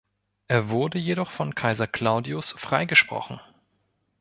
Er 0.47 0.71
wurde 0.71 0.97
jedoch 0.97 1.29
von 1.29 1.53
Kaiser 1.53 1.85
Claudius 1.85 2.53
freigesprochen. 2.53 3.39